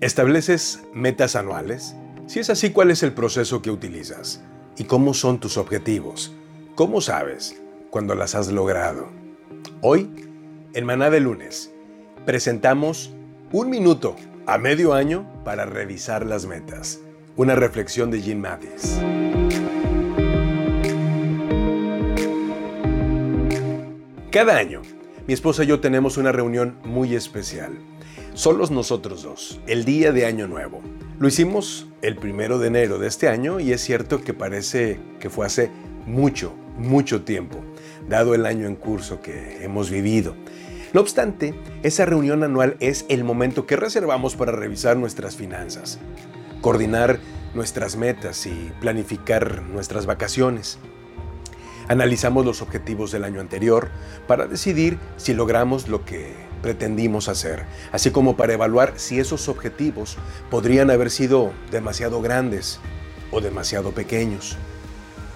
¿Estableces 0.00 0.80
metas 0.94 1.36
anuales? 1.36 1.94
Si 2.26 2.38
es 2.38 2.48
así, 2.48 2.70
¿cuál 2.70 2.90
es 2.90 3.02
el 3.02 3.12
proceso 3.12 3.60
que 3.60 3.70
utilizas? 3.70 4.42
¿Y 4.78 4.84
cómo 4.84 5.12
son 5.12 5.38
tus 5.40 5.58
objetivos? 5.58 6.32
¿Cómo 6.74 7.02
sabes 7.02 7.60
cuando 7.90 8.14
las 8.14 8.34
has 8.34 8.48
logrado? 8.50 9.10
Hoy, 9.82 10.10
en 10.72 10.86
Maná 10.86 11.10
de 11.10 11.20
lunes, 11.20 11.70
presentamos 12.24 13.12
un 13.52 13.68
minuto 13.68 14.16
a 14.46 14.56
medio 14.56 14.94
año 14.94 15.30
para 15.44 15.66
revisar 15.66 16.24
las 16.24 16.46
metas. 16.46 17.00
Una 17.36 17.54
reflexión 17.54 18.10
de 18.10 18.22
Jim 18.22 18.38
Mattis. 18.38 18.98
Cada 24.30 24.56
año, 24.56 24.80
mi 25.26 25.34
esposa 25.34 25.64
y 25.64 25.66
yo 25.66 25.80
tenemos 25.80 26.16
una 26.16 26.32
reunión 26.32 26.78
muy 26.84 27.14
especial. 27.14 27.72
Solos 28.40 28.70
nosotros 28.70 29.22
dos, 29.22 29.60
el 29.66 29.84
día 29.84 30.12
de 30.12 30.24
Año 30.24 30.48
Nuevo. 30.48 30.80
Lo 31.18 31.28
hicimos 31.28 31.88
el 32.00 32.16
primero 32.16 32.58
de 32.58 32.68
enero 32.68 32.98
de 32.98 33.06
este 33.06 33.28
año 33.28 33.60
y 33.60 33.70
es 33.72 33.82
cierto 33.82 34.22
que 34.24 34.32
parece 34.32 34.98
que 35.20 35.28
fue 35.28 35.44
hace 35.44 35.70
mucho, 36.06 36.54
mucho 36.78 37.20
tiempo, 37.20 37.58
dado 38.08 38.34
el 38.34 38.46
año 38.46 38.66
en 38.66 38.76
curso 38.76 39.20
que 39.20 39.62
hemos 39.62 39.90
vivido. 39.90 40.36
No 40.94 41.02
obstante, 41.02 41.54
esa 41.82 42.06
reunión 42.06 42.42
anual 42.42 42.78
es 42.80 43.04
el 43.10 43.24
momento 43.24 43.66
que 43.66 43.76
reservamos 43.76 44.36
para 44.36 44.52
revisar 44.52 44.96
nuestras 44.96 45.36
finanzas, 45.36 45.98
coordinar 46.62 47.20
nuestras 47.52 47.96
metas 47.96 48.46
y 48.46 48.72
planificar 48.80 49.60
nuestras 49.64 50.06
vacaciones. 50.06 50.78
Analizamos 51.88 52.46
los 52.46 52.62
objetivos 52.62 53.12
del 53.12 53.24
año 53.24 53.42
anterior 53.42 53.90
para 54.26 54.46
decidir 54.46 54.98
si 55.18 55.34
logramos 55.34 55.88
lo 55.88 56.06
que 56.06 56.48
pretendimos 56.62 57.28
hacer, 57.28 57.64
así 57.92 58.10
como 58.10 58.36
para 58.36 58.52
evaluar 58.52 58.94
si 58.96 59.20
esos 59.20 59.48
objetivos 59.48 60.16
podrían 60.50 60.90
haber 60.90 61.10
sido 61.10 61.52
demasiado 61.70 62.20
grandes 62.22 62.80
o 63.30 63.40
demasiado 63.40 63.92
pequeños. 63.92 64.56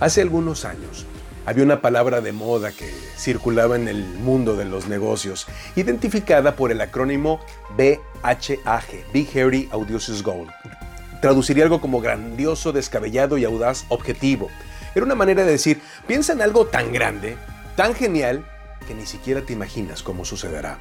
Hace 0.01 0.23
algunos 0.23 0.65
años 0.65 1.07
había 1.47 1.65
una 1.65 1.81
palabra 1.83 2.21
de 2.21 2.33
moda 2.33 2.73
que 2.73 2.91
circulaba 3.17 3.77
en 3.77 3.89
el 3.89 4.05
mundo 4.05 4.57
de 4.57 4.65
los 4.65 4.89
negocios, 4.89 5.47
identificada 5.77 6.57
por 6.57 6.73
el 6.73 6.81
acrónimo 6.81 7.41
BHAG, 7.77 9.13
Big 9.13 9.29
Hairy 9.35 9.69
Audacious 9.71 10.23
Goal. 10.23 10.49
Traduciría 11.21 11.65
algo 11.65 11.81
como 11.81 12.01
grandioso, 12.01 12.73
descabellado 12.73 13.39
y 13.39 13.45
audaz 13.45 13.85
objetivo 13.89 14.51
era 14.95 15.05
una 15.05 15.17
manera 15.17 15.45
de 15.45 15.53
decir, 15.53 15.81
piensa 16.07 16.33
en 16.33 16.43
algo 16.43 16.67
tan 16.67 16.93
grande, 16.93 17.37
tan 17.77 17.95
genial, 17.95 18.47
que 18.87 18.95
ni 18.95 19.07
siquiera 19.07 19.41
te 19.43 19.53
imaginas 19.53 20.03
cómo 20.03 20.25
sucederá. 20.25 20.79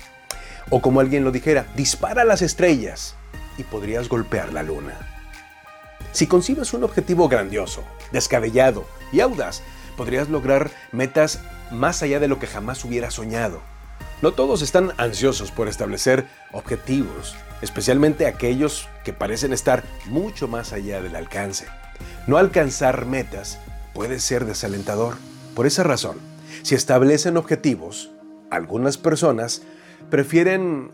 O 0.69 0.81
como 0.81 1.00
alguien 1.00 1.23
lo 1.23 1.31
dijera, 1.31 1.66
dispara 1.75 2.23
las 2.23 2.42
estrellas 2.42 3.16
y 3.58 3.64
podrías 3.64 4.09
golpear 4.09 4.53
la 4.53 4.64
luna. 4.64 4.97
Si 6.11 6.28
concibes 6.28 6.73
un 6.73 6.83
objetivo 6.83 7.28
grandioso, 7.28 7.83
descabellado 8.11 8.86
y 9.11 9.19
audaz, 9.19 9.61
podrías 9.97 10.30
lograr 10.30 10.72
metas 10.91 11.39
más 11.72 12.03
allá 12.03 12.19
de 12.19 12.28
lo 12.28 12.39
que 12.39 12.47
jamás 12.47 12.84
hubieras 12.86 13.16
soñado. 13.16 13.61
No 14.22 14.31
todos 14.31 14.61
están 14.61 14.94
ansiosos 14.97 15.52
por 15.52 15.67
establecer 15.67 16.25
objetivos, 16.52 17.36
especialmente 17.61 18.25
aquellos 18.25 18.88
que 19.03 19.11
parecen 19.11 19.53
estar 19.53 19.84
mucho 20.06 20.47
más 20.47 20.72
allá 20.72 21.02
del 21.02 21.16
alcance. 21.16 21.66
No 22.28 22.38
alcanzar 22.38 23.06
metas 23.06 23.59
puede 23.94 24.19
ser 24.19 24.45
desalentador. 24.45 25.17
Por 25.56 25.66
esa 25.67 25.84
razón, 25.84 26.17
si 26.61 26.75
establecen 26.75 27.38
objetivos, 27.38 28.11
algunas 28.50 28.97
personas 28.97 29.64
prefieren 30.14 30.92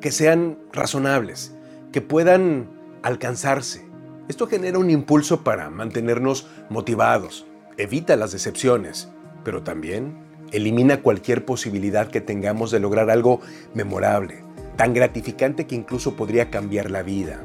que 0.00 0.12
sean 0.12 0.56
razonables, 0.72 1.52
que 1.90 2.00
puedan 2.00 2.68
alcanzarse. 3.02 3.84
Esto 4.28 4.46
genera 4.46 4.78
un 4.78 4.90
impulso 4.90 5.42
para 5.42 5.70
mantenernos 5.70 6.46
motivados, 6.68 7.48
evita 7.78 8.14
las 8.14 8.30
decepciones, 8.30 9.08
pero 9.42 9.64
también 9.64 10.18
elimina 10.52 11.02
cualquier 11.02 11.44
posibilidad 11.44 12.12
que 12.12 12.20
tengamos 12.20 12.70
de 12.70 12.78
lograr 12.78 13.10
algo 13.10 13.40
memorable, 13.74 14.44
tan 14.76 14.94
gratificante 14.94 15.66
que 15.66 15.74
incluso 15.74 16.14
podría 16.14 16.48
cambiar 16.48 16.92
la 16.92 17.02
vida. 17.02 17.40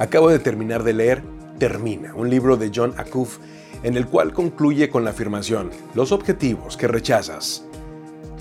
Acabo 0.00 0.30
de 0.30 0.40
terminar 0.40 0.82
de 0.82 0.94
leer 0.94 1.22
Termina, 1.60 2.12
un 2.12 2.28
libro 2.28 2.56
de 2.56 2.72
John 2.74 2.92
Acuff 2.96 3.38
en 3.84 3.96
el 3.96 4.08
cual 4.08 4.32
concluye 4.32 4.90
con 4.90 5.04
la 5.04 5.10
afirmación, 5.10 5.70
los 5.94 6.10
objetivos 6.10 6.76
que 6.76 6.88
rechazas 6.88 7.64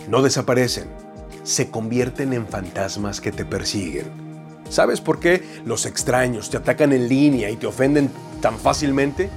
no 0.09 0.23
desaparecen, 0.23 1.04
se 1.45 1.69
convierten 1.69 2.33
en 2.33 2.47
fantasmas 2.47 3.21
que 3.21 3.31
te 3.31 3.45
persiguen. 3.45 4.07
¿Sabes 4.69 4.99
por 4.99 5.19
qué 5.19 5.43
los 5.63 5.85
extraños 5.85 6.49
te 6.49 6.57
atacan 6.57 6.91
en 6.91 7.07
línea 7.07 7.51
y 7.51 7.55
te 7.55 7.67
ofenden 7.67 8.09
tan 8.41 8.57
fácilmente? 8.57 9.29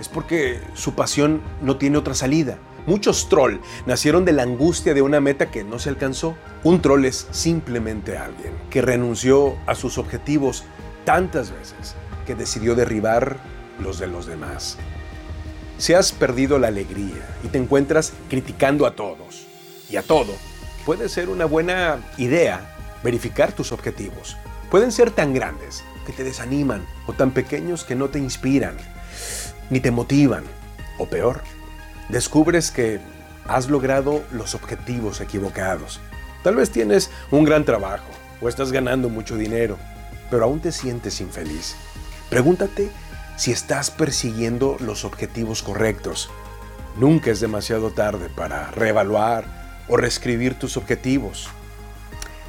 Es 0.00 0.08
porque 0.08 0.60
su 0.74 0.94
pasión 0.94 1.42
no 1.60 1.76
tiene 1.76 1.98
otra 1.98 2.14
salida. 2.14 2.58
Muchos 2.86 3.28
troll 3.28 3.58
nacieron 3.86 4.24
de 4.24 4.32
la 4.32 4.44
angustia 4.44 4.94
de 4.94 5.02
una 5.02 5.20
meta 5.20 5.50
que 5.50 5.64
no 5.64 5.80
se 5.80 5.88
alcanzó. 5.88 6.36
Un 6.62 6.80
troll 6.80 7.04
es 7.04 7.26
simplemente 7.32 8.16
alguien 8.16 8.54
que 8.70 8.80
renunció 8.80 9.56
a 9.66 9.74
sus 9.74 9.98
objetivos 9.98 10.62
tantas 11.04 11.50
veces 11.50 11.96
que 12.24 12.36
decidió 12.36 12.76
derribar 12.76 13.36
los 13.80 13.98
de 13.98 14.06
los 14.06 14.26
demás. 14.26 14.78
Si 15.76 15.92
has 15.92 16.12
perdido 16.12 16.58
la 16.58 16.68
alegría 16.68 17.36
y 17.42 17.48
te 17.48 17.58
encuentras 17.58 18.12
criticando 18.28 18.86
a 18.86 18.94
todos 18.94 19.46
y 19.90 19.96
a 19.96 20.02
todo, 20.02 20.34
puede 20.88 21.10
ser 21.10 21.28
una 21.28 21.44
buena 21.44 21.98
idea 22.16 22.62
verificar 23.02 23.52
tus 23.52 23.72
objetivos. 23.72 24.38
Pueden 24.70 24.90
ser 24.90 25.10
tan 25.10 25.34
grandes 25.34 25.84
que 26.06 26.14
te 26.14 26.24
desaniman 26.24 26.82
o 27.06 27.12
tan 27.12 27.32
pequeños 27.32 27.84
que 27.84 27.94
no 27.94 28.08
te 28.08 28.18
inspiran 28.18 28.74
ni 29.68 29.80
te 29.80 29.90
motivan. 29.90 30.44
O 30.96 31.04
peor, 31.04 31.42
descubres 32.08 32.70
que 32.70 33.00
has 33.46 33.68
logrado 33.68 34.24
los 34.32 34.54
objetivos 34.54 35.20
equivocados. 35.20 36.00
Tal 36.42 36.56
vez 36.56 36.70
tienes 36.70 37.10
un 37.30 37.44
gran 37.44 37.66
trabajo 37.66 38.08
o 38.40 38.48
estás 38.48 38.72
ganando 38.72 39.10
mucho 39.10 39.36
dinero, 39.36 39.76
pero 40.30 40.44
aún 40.44 40.60
te 40.60 40.72
sientes 40.72 41.20
infeliz. 41.20 41.76
Pregúntate 42.30 42.88
si 43.36 43.52
estás 43.52 43.90
persiguiendo 43.90 44.78
los 44.80 45.04
objetivos 45.04 45.62
correctos. 45.62 46.30
Nunca 46.96 47.30
es 47.30 47.40
demasiado 47.40 47.90
tarde 47.90 48.30
para 48.30 48.70
reevaluar 48.70 49.57
o 49.88 49.96
reescribir 49.96 50.54
tus 50.54 50.76
objetivos. 50.76 51.48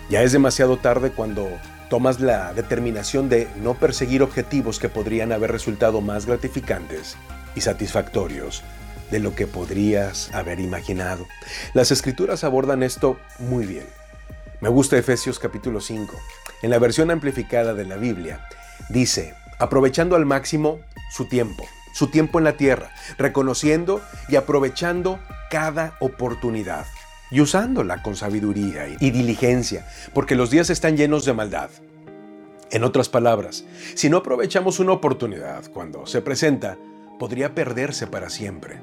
Ya 0.10 0.22
es 0.24 0.32
demasiado 0.32 0.78
tarde 0.78 1.12
cuando 1.12 1.50
tomas 1.90 2.20
la 2.20 2.54
determinación 2.54 3.30
de 3.30 3.48
no 3.58 3.74
perseguir 3.74 4.22
objetivos 4.22 4.80
que 4.80 4.90
podrían 4.90 5.32
haber 5.32 5.52
resultado 5.52 6.02
más 6.02 6.26
gratificantes 6.26 7.18
y 7.56 7.62
satisfactorios 7.62 8.64
de 9.12 9.20
lo 9.20 9.34
que 9.34 9.48
podrías 9.48 10.34
haber 10.34 10.60
imaginado. 10.60 11.26
Las 11.74 11.92
escrituras 11.92 12.44
abordan 12.44 12.84
esto 12.84 13.20
muy 13.40 13.66
bien. 13.66 13.88
Me 14.62 14.70
gusta 14.70 14.98
Efesios 14.98 15.40
capítulo 15.40 15.82
5. 15.82 16.16
En 16.62 16.70
la 16.70 16.80
versión 16.80 17.10
amplificada 17.10 17.74
de 17.74 17.86
la 17.86 17.98
Biblia 17.98 18.46
dice, 18.90 19.34
aprovechando 19.58 20.16
al 20.16 20.26
máximo 20.26 20.80
su 21.12 21.26
tiempo, 21.26 21.66
su 21.94 22.08
tiempo 22.08 22.38
en 22.38 22.46
la 22.46 22.58
tierra, 22.58 22.92
reconociendo 23.18 24.02
y 24.28 24.36
aprovechando 24.36 25.20
cada 25.50 25.96
oportunidad 26.00 26.86
y 27.32 27.42
usándola 27.42 28.02
con 28.02 28.16
sabiduría 28.16 28.88
y 29.00 29.12
diligencia, 29.12 29.88
porque 30.14 30.36
los 30.36 30.50
días 30.50 30.70
están 30.70 30.98
llenos 30.98 31.26
de 31.26 31.34
maldad. 31.34 31.70
En 32.72 32.84
otras 32.84 33.10
palabras, 33.10 33.66
si 33.96 34.10
no 34.10 34.18
aprovechamos 34.18 34.80
una 34.80 34.94
oportunidad 34.94 35.72
cuando 35.72 36.06
se 36.06 36.22
presenta, 36.22 36.78
podría 37.18 37.56
perderse 37.56 38.08
para 38.08 38.30
siempre. 38.30 38.80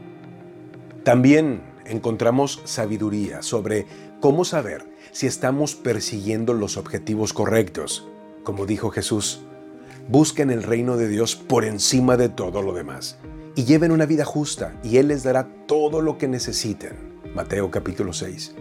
También 1.04 1.62
encontramos 1.84 2.60
sabiduría 2.64 3.42
sobre 3.42 3.86
cómo 4.20 4.44
saber 4.44 4.84
si 5.12 5.26
estamos 5.26 5.74
persiguiendo 5.74 6.52
los 6.52 6.76
objetivos 6.76 7.32
correctos. 7.32 8.08
Como 8.42 8.66
dijo 8.66 8.90
Jesús, 8.90 9.40
Busquen 10.08 10.50
el 10.50 10.62
reino 10.62 10.96
de 10.96 11.08
Dios 11.08 11.34
por 11.34 11.64
encima 11.64 12.16
de 12.16 12.28
todo 12.28 12.62
lo 12.62 12.72
demás 12.72 13.16
y 13.56 13.64
lleven 13.64 13.90
una 13.90 14.06
vida 14.06 14.24
justa 14.24 14.72
y 14.84 14.98
Él 14.98 15.08
les 15.08 15.24
dará 15.24 15.48
todo 15.66 16.00
lo 16.00 16.16
que 16.16 16.28
necesiten. 16.28 17.15
Mateo 17.36 17.70
capítulo 17.70 18.12
6. 18.12 18.54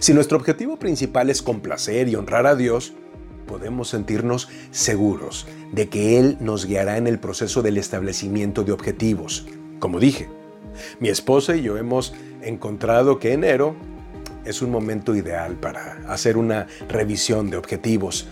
Si 0.00 0.12
nuestro 0.12 0.36
objetivo 0.36 0.78
principal 0.78 1.30
es 1.30 1.40
complacer 1.40 2.08
y 2.08 2.16
honrar 2.16 2.46
a 2.46 2.56
Dios, 2.56 2.92
podemos 3.46 3.88
sentirnos 3.88 4.50
seguros 4.70 5.46
de 5.72 5.88
que 5.88 6.18
Él 6.18 6.36
nos 6.40 6.66
guiará 6.66 6.98
en 6.98 7.06
el 7.06 7.18
proceso 7.18 7.62
del 7.62 7.78
establecimiento 7.78 8.64
de 8.64 8.72
objetivos. 8.72 9.46
Como 9.78 10.00
dije, 10.00 10.28
mi 11.00 11.08
esposa 11.08 11.56
y 11.56 11.62
yo 11.62 11.78
hemos 11.78 12.12
encontrado 12.42 13.18
que 13.18 13.32
enero 13.32 13.74
es 14.44 14.60
un 14.60 14.70
momento 14.70 15.14
ideal 15.14 15.54
para 15.54 16.02
hacer 16.08 16.36
una 16.36 16.66
revisión 16.88 17.48
de 17.48 17.56
objetivos 17.56 18.26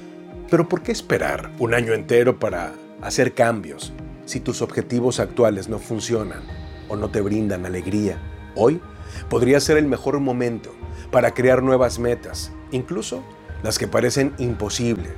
pero 0.51 0.69
¿por 0.69 0.83
qué 0.83 0.93
esperar 0.93 1.51
un 1.59 1.75
año 1.75 1.95
entero 1.95 2.39
para 2.39 2.75
hacer 3.03 3.35
cambios 3.35 3.93
si 4.27 4.41
tus 4.41 4.63
objetivos 4.63 5.19
actuales 5.19 5.69
no 5.69 5.79
funcionan 5.79 6.43
o 6.89 6.97
no 6.97 7.11
te 7.11 7.21
brindan 7.21 7.67
alegría? 7.67 8.19
Hoy 8.55 8.81
podría 9.29 9.61
ser 9.61 9.77
el 9.77 9.87
mejor 9.87 10.21
momento 10.21 10.71
para 11.11 11.33
crear 11.33 11.63
nuevas 11.63 11.99
metas, 11.99 12.53
incluso 12.71 13.23
las 13.63 13.79
que 13.79 13.89
parecen 13.89 14.35
imposibles, 14.39 15.13